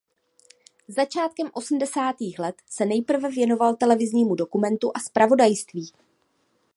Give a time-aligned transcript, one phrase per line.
[0.87, 5.91] Začátkem osmdesátých let se nejprve věnoval televiznímu dokumentu a zpravodajství.